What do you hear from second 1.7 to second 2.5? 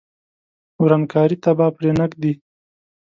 پرې نه ږدي.